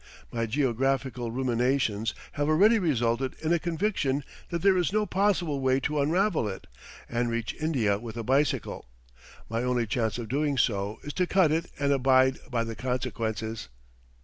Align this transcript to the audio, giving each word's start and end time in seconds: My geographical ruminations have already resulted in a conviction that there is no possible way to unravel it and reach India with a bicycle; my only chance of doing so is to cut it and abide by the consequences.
My 0.31 0.47
geographical 0.47 1.29
ruminations 1.29 2.15
have 2.31 2.49
already 2.49 2.79
resulted 2.79 3.35
in 3.43 3.53
a 3.53 3.59
conviction 3.59 4.23
that 4.49 4.63
there 4.63 4.75
is 4.75 4.91
no 4.91 5.05
possible 5.05 5.59
way 5.59 5.79
to 5.81 6.01
unravel 6.01 6.47
it 6.49 6.65
and 7.07 7.29
reach 7.29 7.53
India 7.53 7.99
with 7.99 8.17
a 8.17 8.23
bicycle; 8.23 8.85
my 9.47 9.61
only 9.61 9.85
chance 9.85 10.17
of 10.17 10.27
doing 10.27 10.57
so 10.57 10.97
is 11.03 11.13
to 11.13 11.27
cut 11.27 11.51
it 11.51 11.67
and 11.77 11.93
abide 11.93 12.39
by 12.49 12.63
the 12.63 12.75
consequences. 12.75 13.69